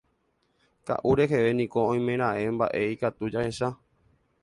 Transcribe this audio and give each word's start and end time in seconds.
Ka'u 0.91 1.11
reheve 1.19 1.53
niko 1.59 1.85
oimeraẽ 1.91 2.51
mba'e 2.57 2.83
ikatu 2.97 3.33
jahecha. 3.37 3.75